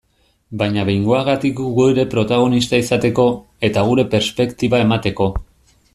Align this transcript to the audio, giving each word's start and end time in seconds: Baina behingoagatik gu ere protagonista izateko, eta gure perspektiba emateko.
Baina 0.59 0.85
behingoagatik 0.87 1.61
gu 1.75 1.85
ere 1.91 2.07
protagonista 2.15 2.81
izateko, 2.85 3.27
eta 3.69 3.85
gure 3.91 4.07
perspektiba 4.15 4.85
emateko. 4.87 5.29